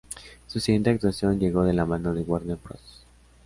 [0.47, 3.05] Su siguiente actuación llegó de la mano de Warner Bros.